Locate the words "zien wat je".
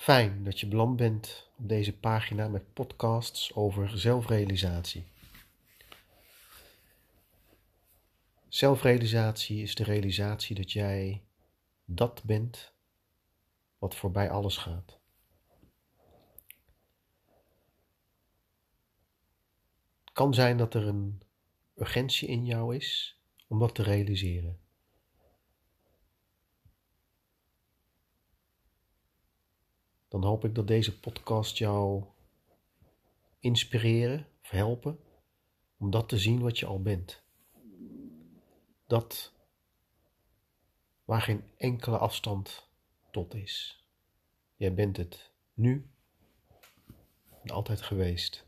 36.18-36.66